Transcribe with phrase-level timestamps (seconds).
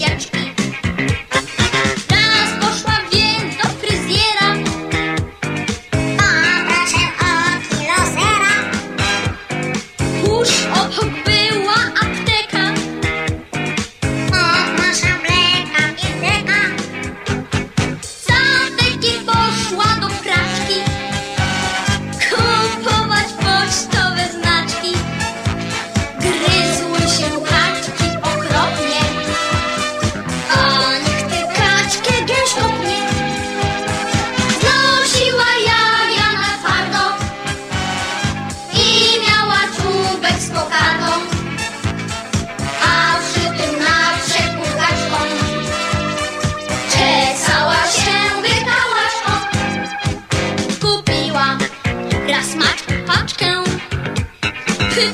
[0.00, 0.37] Yeah.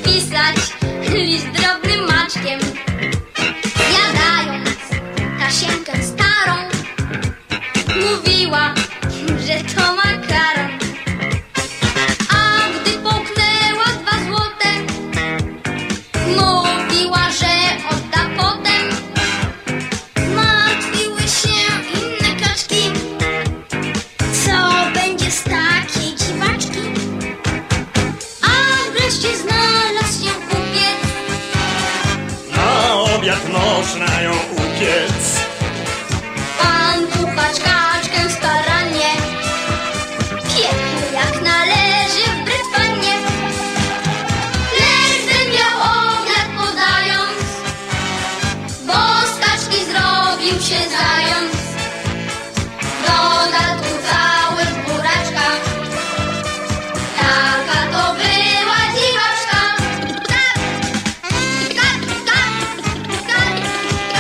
[0.05, 0.57] pisać
[1.13, 1.49] list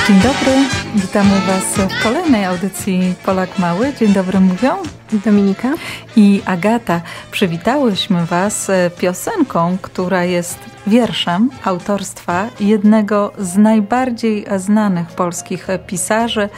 [0.09, 0.53] Dzień dobry,
[0.94, 3.92] witamy Was w kolejnej audycji Polak Mały.
[3.94, 4.76] Dzień dobry mówią
[5.25, 5.75] Dominika?
[6.16, 7.00] i Agata.
[7.31, 16.48] Przywitałyśmy Was piosenką, która jest wierszem autorstwa jednego z najbardziej znanych polskich pisarzy,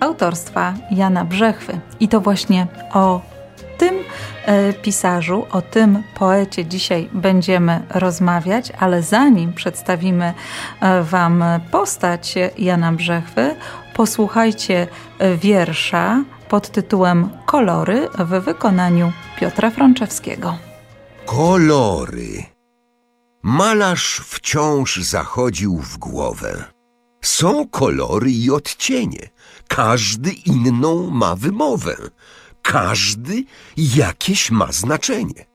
[0.00, 1.80] autorstwa Jana Brzechwy.
[2.00, 3.20] I to właśnie o
[3.80, 4.04] tym
[4.44, 10.34] e, pisarzu, o tym poecie dzisiaj będziemy rozmawiać, ale zanim przedstawimy
[10.80, 13.56] e, Wam postać Jana Brzechwy,
[13.94, 20.58] posłuchajcie e, wiersza pod tytułem Kolory w wykonaniu Piotra Frączewskiego.
[21.26, 22.44] Kolory.
[23.42, 26.64] Malarz wciąż zachodził w głowę.
[27.22, 29.28] Są kolory i odcienie.
[29.68, 31.96] Każdy inną ma wymowę.
[32.70, 33.44] Każdy
[33.76, 35.46] jakieś ma znaczenie.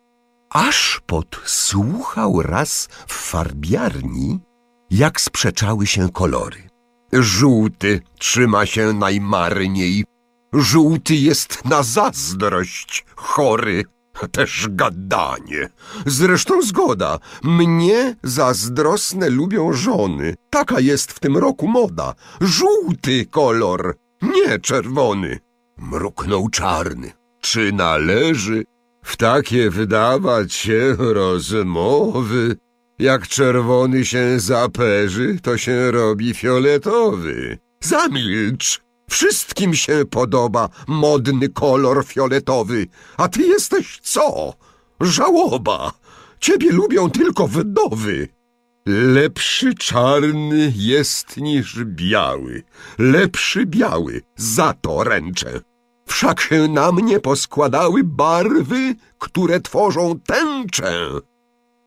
[0.49, 4.39] Aż podsłuchał raz w farbiarni,
[4.89, 6.69] jak sprzeczały się kolory.
[7.13, 10.05] Żółty trzyma się najmarniej.
[10.53, 13.83] Żółty jest na zazdrość chory.
[14.31, 15.69] Też gadanie.
[16.05, 17.19] Zresztą zgoda.
[17.43, 20.35] Mnie zazdrosne lubią żony.
[20.49, 22.13] Taka jest w tym roku moda.
[22.41, 25.44] Żółty kolor, nie czerwony.
[25.77, 27.11] Mruknął czarny.
[27.41, 28.63] Czy należy
[29.03, 32.55] w takie wydawać się rozmowy?
[32.99, 37.57] Jak czerwony się zaperzy, to się robi fioletowy.
[37.83, 38.85] Zamilcz!
[39.09, 42.87] Wszystkim się podoba modny kolor fioletowy,
[43.17, 44.53] a ty jesteś co?
[45.01, 45.91] Żałoba!
[46.39, 48.27] Ciebie lubią tylko wdowy.
[48.87, 52.63] Lepszy czarny jest niż biały,
[52.97, 55.61] lepszy biały, za to ręczę.
[56.05, 61.09] Wszak się na mnie poskładały barwy, które tworzą tęczę.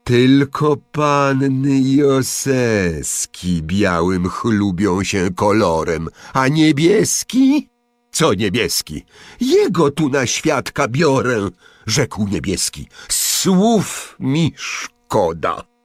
[0.05, 7.69] Tylko panny Joseski białym chlubią się kolorem, a niebieski?
[8.11, 9.05] Co niebieski?
[9.41, 11.49] Jego tu na świadka biorę,
[11.87, 12.89] rzekł niebieski.
[13.09, 15.78] Słów mi szkoda.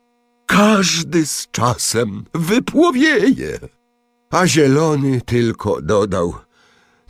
[0.54, 3.60] Każdy z czasem wypłowieje.
[4.32, 6.34] A zielony tylko dodał.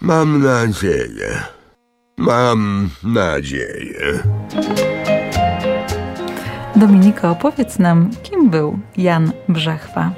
[0.01, 1.43] Mam nadzieję.
[2.17, 4.23] Mam nadzieję.
[6.75, 10.11] Dominiko, opowiedz nam, kim był Jan Brzechwa?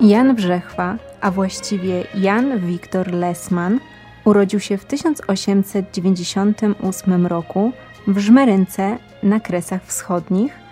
[0.00, 3.80] Jan Brzechwa, a właściwie Jan Wiktor Lesman,
[4.24, 7.72] urodził się w 1898 roku
[8.06, 10.63] w Żmerynce na Kresach Wschodnich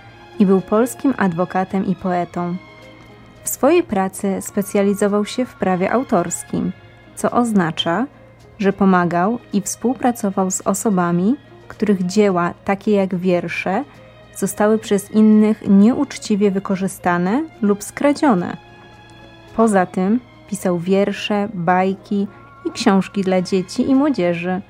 [0.43, 2.57] i był polskim adwokatem i poetą.
[3.43, 6.73] W swojej pracy specjalizował się w prawie autorskim,
[7.15, 8.07] co oznacza,
[8.59, 11.37] że pomagał i współpracował z osobami,
[11.69, 13.85] których dzieła, takie jak wiersze,
[14.37, 18.57] zostały przez innych nieuczciwie wykorzystane lub skradzione.
[19.57, 22.27] Poza tym pisał wiersze, bajki
[22.65, 24.63] i książki dla dzieci i młodzieży,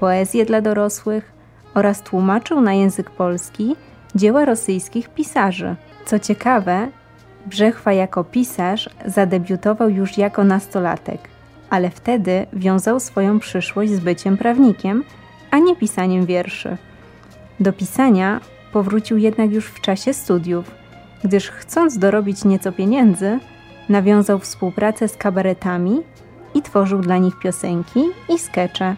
[0.00, 1.32] poezję dla dorosłych
[1.74, 3.76] oraz tłumaczył na język polski
[4.14, 5.76] dzieła rosyjskich pisarzy.
[6.06, 6.88] Co ciekawe,
[7.46, 11.20] Brzechwa jako pisarz zadebiutował już jako nastolatek,
[11.70, 15.04] ale wtedy wiązał swoją przyszłość z byciem prawnikiem,
[15.50, 16.76] a nie pisaniem wierszy.
[17.60, 18.40] Do pisania
[18.72, 20.70] powrócił jednak już w czasie studiów,
[21.24, 23.38] gdyż chcąc dorobić nieco pieniędzy,
[23.88, 26.02] nawiązał współpracę z kabaretami
[26.54, 28.96] i tworzył dla nich piosenki i skecze.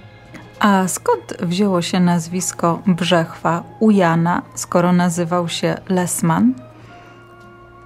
[0.63, 6.55] A skąd wzięło się nazwisko Brzechwa u Jana, skoro nazywał się Lesman?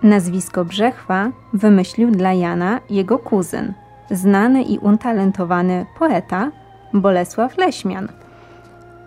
[0.02, 3.74] Nazwisko Brzechwa wymyślił dla Jana jego kuzyn,
[4.10, 6.50] znany i utalentowany poeta
[6.94, 8.08] Bolesław Leśmian.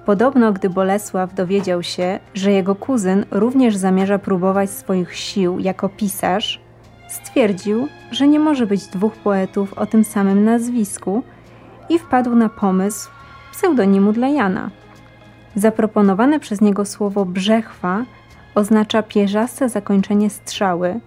[0.06, 6.62] Podobno, gdy Bolesław dowiedział się, że jego kuzyn również zamierza próbować swoich sił jako pisarz,
[7.08, 11.24] stwierdził, że nie może być dwóch poetów o tym samym nazwisku
[11.90, 13.10] i wpadł na pomysł
[13.60, 14.70] pseudonimu dla Jana.
[15.56, 18.06] Zaproponowane przez niego słowo brzechwa
[18.56, 21.00] oznacza pierzaste zakończenie strzały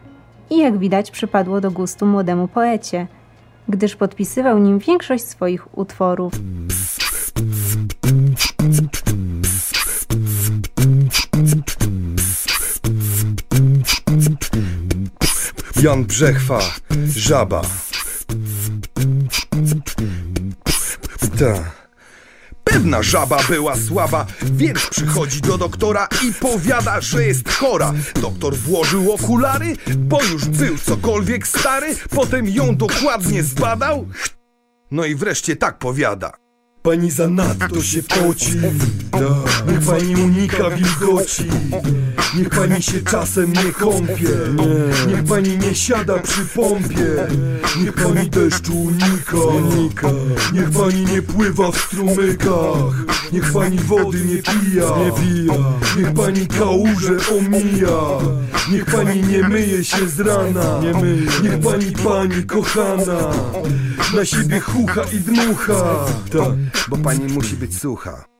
[0.51, 3.07] i jak widać przypadło do gustu młodemu poecie,
[3.69, 6.33] gdyż podpisywał nim większość swoich utworów.
[15.83, 16.61] Jan Brzechwa,
[17.17, 17.63] żaba.
[21.39, 21.82] Ta.
[22.73, 27.93] Pewna żaba była słaba, więc przychodzi do doktora i powiada, że jest chora.
[28.21, 34.09] Doktor włożył okulary, bo już był cokolwiek stary, potem ją dokładnie zbadał.
[34.91, 36.33] No i wreszcie tak powiada.
[36.83, 38.53] Pani zanadto się poci
[39.69, 41.49] Niech pani unika wilgoci.
[42.37, 44.29] Niech pani się czasem nie kąpie.
[45.09, 47.07] Niech pani nie siada przy pompie.
[47.81, 49.37] Niech pani deszczu unika.
[50.53, 52.95] Niech pani nie pływa w strumykach.
[53.33, 54.87] Niech pani wody nie pija.
[55.99, 57.99] Niech pani kałuże omija.
[58.73, 60.81] Niech pani nie myje się z rana.
[61.43, 63.33] Niech pani pani kochana
[64.17, 66.07] Na siebie chucha i dmucha.
[66.33, 68.32] Tak bo pani musi być sucha.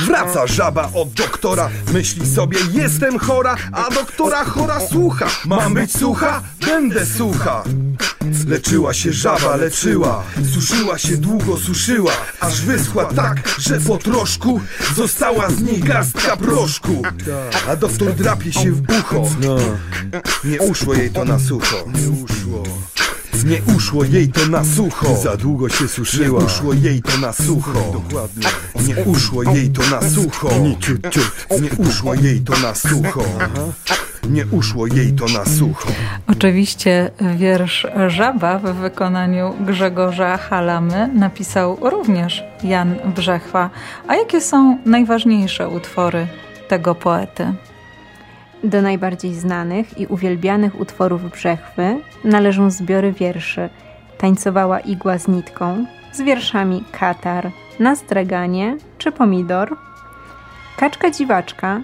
[0.00, 5.26] Wraca żaba od doktora, myśli sobie jestem chora, a doktora chora słucha.
[5.44, 6.42] Mam być sucha?
[6.66, 7.62] Będę sucha.
[8.48, 10.22] Leczyła się żaba, leczyła,
[10.54, 14.60] suszyła się długo, suszyła, aż wyschła tak, że po troszku
[14.96, 17.02] została z niej garstka proszku.
[17.68, 19.22] A doktor drapie się w ucho.
[20.44, 21.84] Nie uszło jej to na sucho.
[23.46, 25.16] Nie uszło jej to na sucho.
[25.16, 26.40] Za długo się suszyła.
[26.40, 27.72] Nie uszło jej to na sucho.
[27.92, 28.46] Dokładnie.
[28.86, 30.48] Nie uszło jej to na sucho.
[31.60, 33.22] Nie uszło jej to na sucho.
[34.30, 35.88] Nie uszło jej to na sucho.
[36.26, 43.70] Oczywiście wiersz Żaba w wykonaniu Grzegorza Halamy napisał również Jan Brzechwa.
[44.08, 46.26] A jakie są najważniejsze utwory
[46.68, 47.54] tego poety?
[48.66, 53.68] Do najbardziej znanych i uwielbianych utworów Brzechwy należą zbiory wierszy
[54.18, 59.76] Tańcowała igła z nitką z wierszami Katar, Nastraganie czy Pomidor,
[60.76, 61.80] Kaczka dziwaczka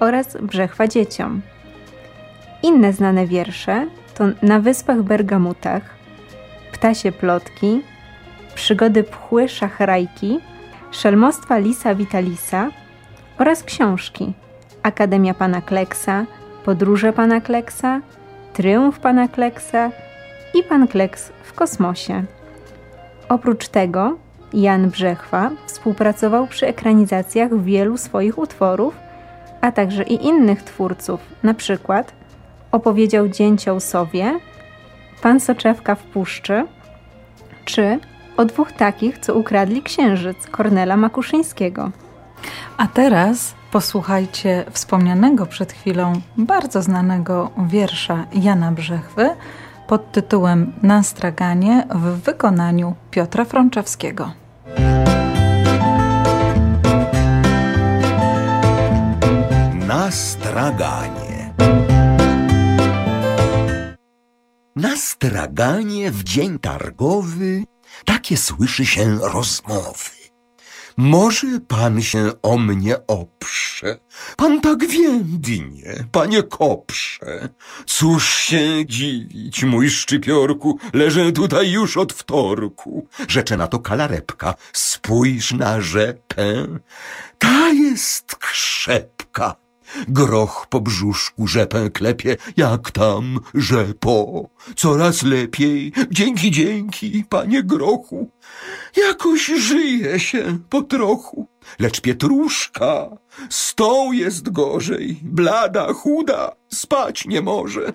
[0.00, 1.42] oraz Brzechwa dzieciom.
[2.62, 5.82] Inne znane wiersze to Na wyspach Bergamutach,
[6.72, 7.82] Ptasie plotki,
[8.54, 10.38] Przygody pchły szachrajki,
[10.90, 12.70] Szelmostwa lisa Vitalisa
[13.38, 14.32] oraz książki–
[14.82, 16.24] Akademia Pana Kleksa,
[16.64, 18.00] Podróże Pana Kleksa,
[18.52, 19.90] Triumf Pana Kleksa
[20.54, 22.24] i Pan Kleks w kosmosie.
[23.28, 24.16] Oprócz tego
[24.52, 28.96] Jan Brzechwa współpracował przy ekranizacjach wielu swoich utworów,
[29.60, 32.12] a także i innych twórców, na przykład
[32.72, 34.38] opowiedział Dzięcioł Sowie,
[35.22, 36.66] Pan Soczewka w Puszczy,
[37.64, 37.98] czy
[38.36, 41.90] o dwóch takich, co ukradli księżyc Kornela Makuszyńskiego.
[42.76, 49.30] A teraz posłuchajcie wspomnianego przed chwilą bardzo znanego wiersza Jana Brzechwy
[49.86, 54.32] pod tytułem Na straganie w wykonaniu Piotra Frączewskiego.
[59.86, 61.54] Na straganie.
[64.76, 67.64] Na straganie w dzień targowy
[68.04, 70.22] takie słyszy się rozmowy.
[70.96, 73.61] Może pan się o mnie oprze?
[74.36, 77.48] Pan tak więdnie, panie koprze.
[77.86, 83.06] Cóż się dziwić, mój szczypiorku, leżę tutaj już od wtorku.
[83.28, 86.66] Rzecze na to kalarepka, spójrz na rzepę.
[87.38, 89.56] Ta jest krzepka.
[90.08, 94.48] Groch po brzuszku rzepę klepie, jak tam rzepo.
[94.76, 98.30] Coraz lepiej, dzięki, dzięki, panie grochu.
[98.96, 101.51] Jakoś żyje się po trochu.
[101.78, 103.10] Lecz Pietruszka,
[103.50, 107.92] z tą jest gorzej, blada, chuda, spać nie może.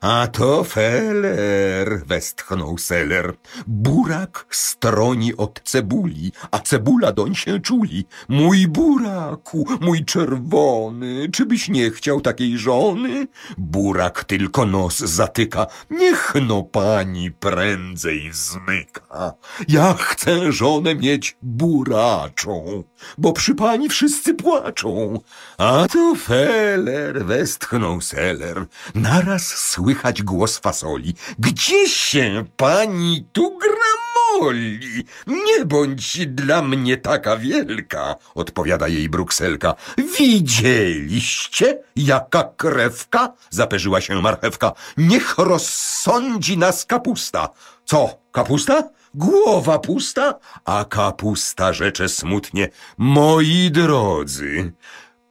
[0.00, 3.34] A to feler, westchnął seler.
[3.66, 8.06] Burak stroni od cebuli, a cebula doń się czuli.
[8.28, 13.26] Mój buraku, mój czerwony, czy byś nie chciał takiej żony?
[13.58, 19.32] Burak tylko nos zatyka, niech no pani prędzej zmyka.
[19.68, 22.84] Ja chcę żonę mieć buraczą,
[23.18, 25.20] bo przy pani wszyscy płaczą.
[25.58, 28.66] A to feler, westchnął seler.
[28.94, 29.46] Naraz
[29.86, 31.14] słychać głos fasoli.
[31.38, 35.04] Gdzie się pani tu gramoli?
[35.26, 39.74] Nie bądź dla mnie taka wielka, odpowiada jej Brukselka.
[40.18, 43.32] Widzieliście, jaka krewka?
[43.50, 44.72] Zaperzyła się marchewka.
[44.96, 47.48] Niech rozsądzi nas kapusta.
[47.84, 48.82] Co, kapusta?
[49.14, 50.38] Głowa pusta?
[50.64, 52.68] A kapusta rzecze smutnie.
[52.98, 54.72] Moi drodzy,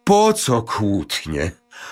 [0.04, 1.52] po co kłótnie?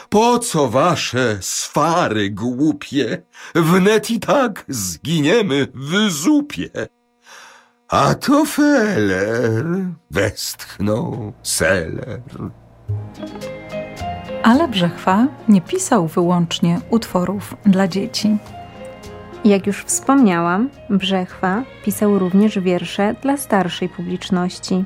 [0.09, 3.21] Po co wasze swary głupie?
[3.55, 6.69] Wnet i tak zginiemy w zupie.
[7.87, 9.65] A to feller,
[10.11, 12.19] westchnął seller.
[14.43, 18.37] Ale Brzechwa nie pisał wyłącznie utworów dla dzieci.
[19.45, 24.85] Jak już wspomniałam, Brzechwa pisał również wiersze dla starszej publiczności.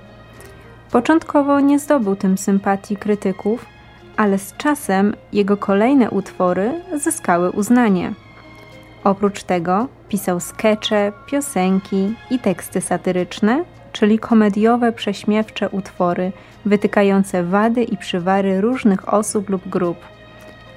[0.91, 3.65] Początkowo nie zdobył tym sympatii krytyków,
[4.17, 8.13] ale z czasem jego kolejne utwory zyskały uznanie.
[9.03, 16.31] Oprócz tego pisał skecze, piosenki i teksty satyryczne, czyli komediowe, prześmiewcze utwory
[16.65, 19.97] wytykające wady i przywary różnych osób lub grup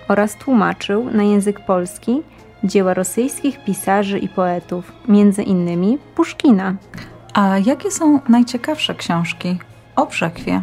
[0.09, 2.23] oraz tłumaczył na język polski
[2.65, 6.75] dzieła rosyjskich pisarzy i poetów, między innymi Puszkina.
[7.35, 9.59] A jakie są najciekawsze książki
[9.97, 10.63] o Brzechwie?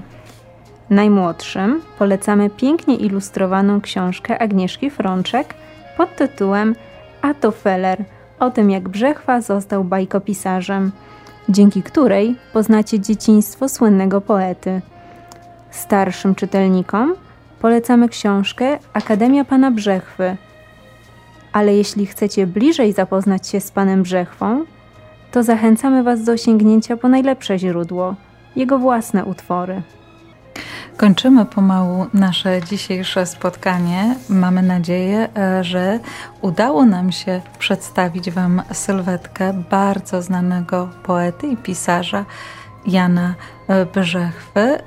[0.90, 5.54] Najmłodszym polecamy pięknie ilustrowaną książkę Agnieszki Frączek
[5.98, 6.76] pod tytułem
[7.22, 8.04] A to Feller
[8.40, 10.92] o tym, jak Brzechwa został bajkopisarzem,
[11.50, 14.82] dzięki której poznacie dzieciństwo słynnego poety.
[15.72, 17.16] Starszym czytelnikom
[17.62, 20.38] polecamy książkę Akademia Pana Brzechwy.
[21.52, 24.66] Ale jeśli chcecie bliżej zapoznać się z Panem Brzechwą,
[25.32, 28.16] to zachęcamy Was do sięgnięcia po najlepsze źródło
[28.56, 29.82] jego własne utwory.
[30.98, 34.16] Kończymy pomału nasze dzisiejsze spotkanie.
[34.30, 36.00] Mamy nadzieję, e, że
[36.42, 42.26] udało nam się przedstawić Wam sylwetkę bardzo znanego poety i pisarza
[42.88, 43.34] Jana
[43.68, 44.80] e, Brzechwy.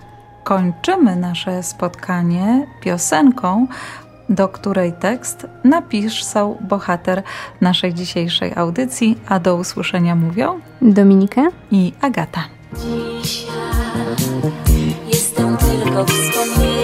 [0.45, 3.67] Kończymy nasze spotkanie piosenką,
[4.29, 7.23] do której tekst napisał bohater
[7.61, 12.45] naszej dzisiejszej audycji, a do usłyszenia mówią Dominikę i Agata.
[13.23, 13.70] Dzisiaj
[15.93, 16.80] Focus on me.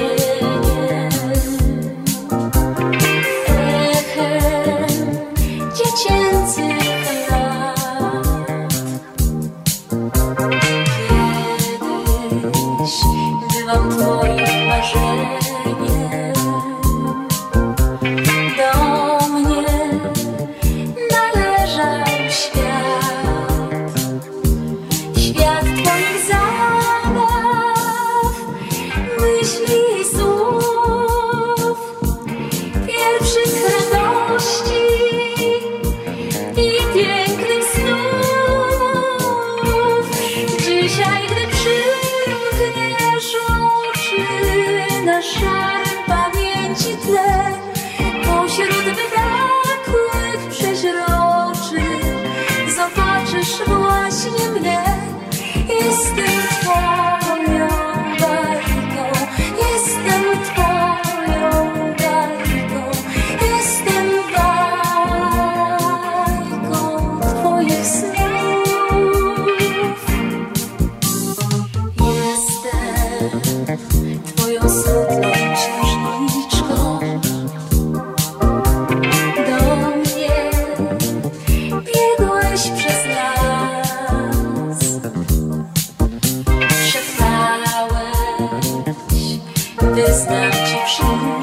[89.97, 91.36] Wystarczy show.